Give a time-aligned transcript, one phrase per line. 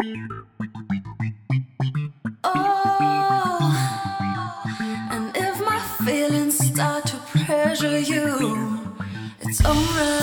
[0.00, 0.06] Oh,
[5.10, 8.94] and if my feelings start to pressure you,
[9.40, 10.17] it's alright.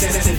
[0.00, 0.37] Dennis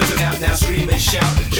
[0.00, 1.59] to the now scream and shout.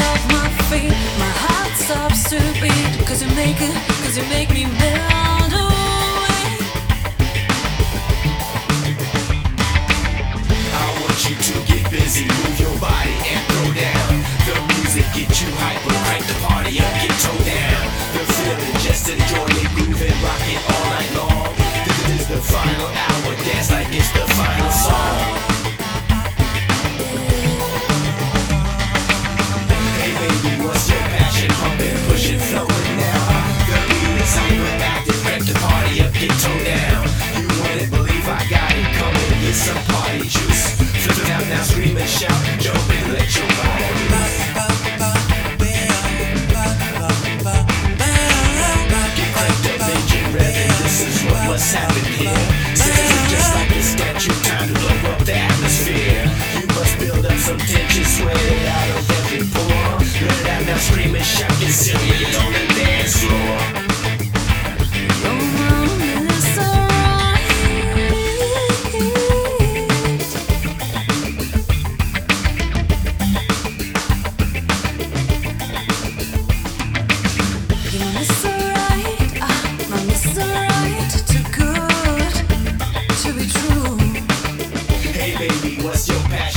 [0.00, 0.92] off my feet.
[1.18, 3.06] My heart stops to beat.
[3.06, 6.44] Cause you make it, cause you make me melt away.
[10.72, 11.67] I want you to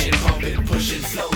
[0.01, 0.19] Passion?
[0.19, 1.31] Pumping, pushing, flowing.